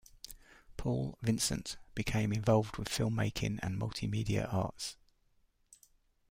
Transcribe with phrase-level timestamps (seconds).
[0.77, 4.97] Paul, Vincent became involved with film-making and multimedia arts.